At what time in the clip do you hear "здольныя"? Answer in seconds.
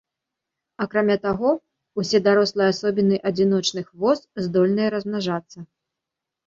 4.49-4.87